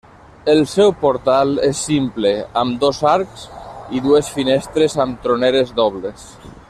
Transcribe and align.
El 0.51 0.61
seu 0.69 0.93
portal 1.01 1.51
és 1.67 1.81
simple, 1.89 2.31
amb 2.63 2.79
dos 2.85 3.03
arcs 3.11 3.45
i 3.99 4.03
dues 4.07 4.33
finestres 4.39 4.97
amb 5.05 5.21
troneres 5.27 5.77
dobles. 5.83 6.27